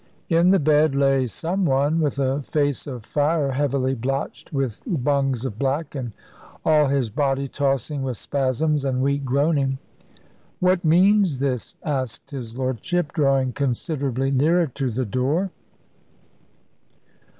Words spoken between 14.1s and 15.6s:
nearer to the door.